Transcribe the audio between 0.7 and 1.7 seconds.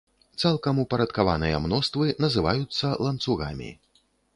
упарадкаваныя